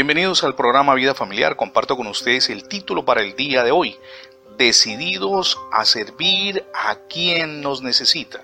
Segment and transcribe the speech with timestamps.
[0.00, 1.56] Bienvenidos al programa Vida Familiar.
[1.56, 3.98] Comparto con ustedes el título para el día de hoy.
[4.56, 8.40] Decididos a servir a quien nos necesita.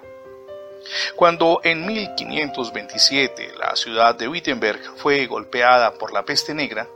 [1.17, 6.89] Cuando en 1527 la ciudad de Wittenberg fue golpeada por la peste negra,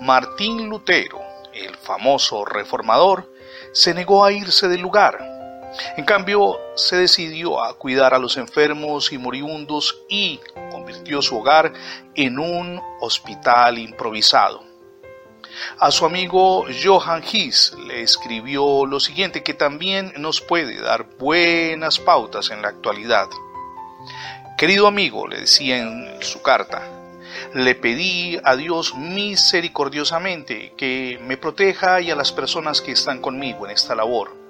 [0.00, 1.20] Martín Lutero,
[1.52, 3.30] el famoso reformador,
[3.72, 5.35] se negó a irse del lugar.
[5.96, 10.40] En cambio, se decidió a cuidar a los enfermos y moribundos y
[10.70, 11.72] convirtió su hogar
[12.14, 14.64] en un hospital improvisado.
[15.78, 21.98] A su amigo Johann Hiss le escribió lo siguiente que también nos puede dar buenas
[21.98, 23.28] pautas en la actualidad.
[24.58, 26.82] Querido amigo, le decía en su carta,
[27.54, 33.66] le pedí a Dios misericordiosamente que me proteja y a las personas que están conmigo
[33.66, 34.45] en esta labor.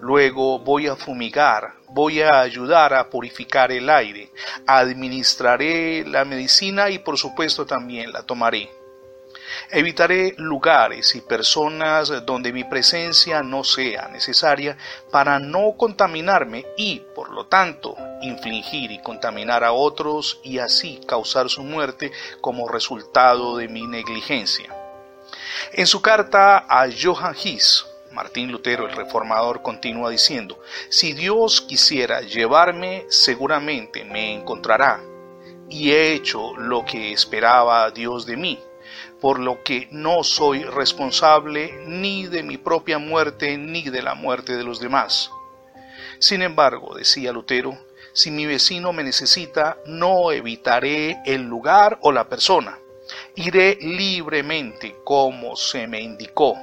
[0.00, 4.32] Luego voy a fumigar, voy a ayudar a purificar el aire,
[4.66, 8.70] administraré la medicina y por supuesto también la tomaré.
[9.70, 14.76] Evitaré lugares y personas donde mi presencia no sea necesaria
[15.10, 21.48] para no contaminarme y, por lo tanto, infligir y contaminar a otros y así causar
[21.48, 22.10] su muerte
[22.40, 24.74] como resultado de mi negligencia.
[25.72, 30.58] En su carta a Johann Hiss, Martín Lutero, el reformador, continúa diciendo,
[30.88, 35.00] si Dios quisiera llevarme, seguramente me encontrará,
[35.68, 38.58] y he hecho lo que esperaba Dios de mí,
[39.20, 44.56] por lo que no soy responsable ni de mi propia muerte ni de la muerte
[44.56, 45.30] de los demás.
[46.18, 47.78] Sin embargo, decía Lutero,
[48.12, 52.76] si mi vecino me necesita, no evitaré el lugar o la persona.
[53.36, 56.56] Iré libremente como se me indicó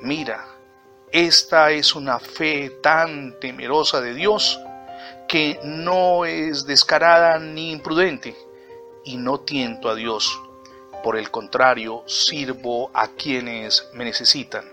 [0.00, 0.44] Mira,
[1.10, 4.60] esta es una fe tan temerosa de Dios
[5.28, 8.36] que no es descarada ni imprudente
[9.04, 10.40] y no tiento a Dios.
[11.02, 14.64] Por el contrario, sirvo a quienes me necesitan.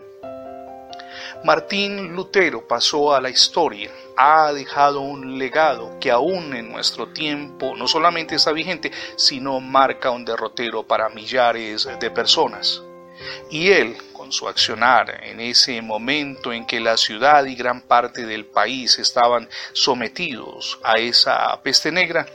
[1.43, 7.75] Martín Lutero pasó a la historia, ha dejado un legado que aún en nuestro tiempo
[7.75, 12.81] no solamente está vigente, sino marca un derrotero para millares de personas.
[13.49, 18.25] Y él, con su accionar en ese momento en que la ciudad y gran parte
[18.25, 22.25] del país estaban sometidos a esa peste negra,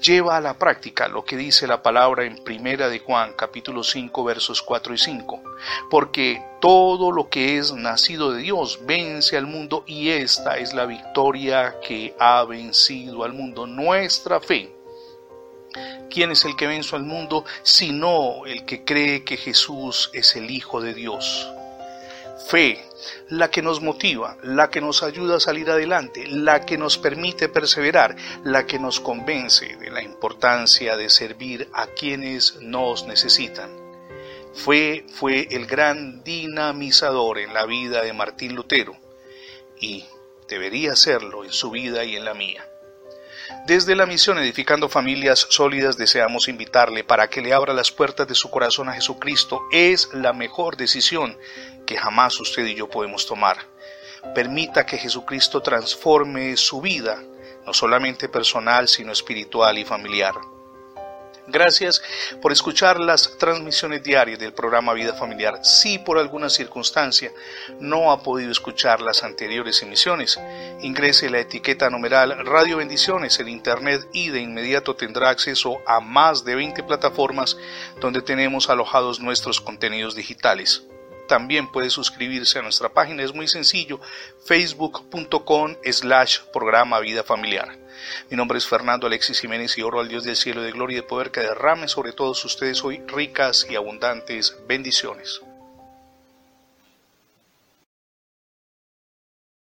[0.00, 4.24] lleva a la práctica lo que dice la palabra en Primera de Juan capítulo 5
[4.24, 5.42] versos 4 y 5,
[5.90, 10.86] porque todo lo que es nacido de Dios vence al mundo y esta es la
[10.86, 14.75] victoria que ha vencido al mundo, nuestra fe.
[16.10, 20.50] ¿Quién es el que vence al mundo sino el que cree que Jesús es el
[20.50, 21.48] Hijo de Dios?
[22.48, 22.84] Fe,
[23.30, 27.48] la que nos motiva, la que nos ayuda a salir adelante, la que nos permite
[27.48, 28.14] perseverar,
[28.44, 33.70] la que nos convence de la importancia de servir a quienes nos necesitan.
[34.54, 38.96] Fe fue el gran dinamizador en la vida de Martín Lutero
[39.80, 40.04] y
[40.48, 42.64] debería serlo en su vida y en la mía.
[43.66, 48.34] Desde la misión Edificando Familias Sólidas deseamos invitarle para que le abra las puertas de
[48.34, 49.62] su corazón a Jesucristo.
[49.72, 51.36] Es la mejor decisión
[51.86, 53.58] que jamás usted y yo podemos tomar.
[54.34, 57.22] Permita que Jesucristo transforme su vida,
[57.64, 60.34] no solamente personal, sino espiritual y familiar.
[61.48, 62.02] Gracias
[62.42, 65.64] por escuchar las transmisiones diarias del programa Vida Familiar.
[65.64, 67.30] Si por alguna circunstancia
[67.78, 70.40] no ha podido escuchar las anteriores emisiones,
[70.80, 76.44] ingrese la etiqueta numeral Radio Bendiciones en Internet y de inmediato tendrá acceso a más
[76.44, 77.56] de 20 plataformas
[78.00, 80.82] donde tenemos alojados nuestros contenidos digitales.
[81.28, 84.00] También puede suscribirse a nuestra página, es muy sencillo,
[84.44, 87.85] facebook.com slash programa Vida Familiar.
[88.30, 91.00] Mi nombre es Fernando Alexis Jiménez y oro al Dios del cielo de gloria y
[91.00, 95.40] de poder que derrame sobre todos ustedes hoy ricas y abundantes bendiciones.